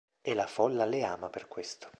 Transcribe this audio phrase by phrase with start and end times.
[0.23, 1.89] E la folla le ama per questo.